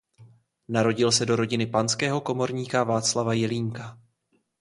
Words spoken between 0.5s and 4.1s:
Narodil se do rodiny panského komorníka Václava Jelínka.